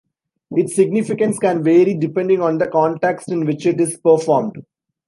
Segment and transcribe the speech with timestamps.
[0.53, 4.65] Its significance can vary depending on the context in which it is performed.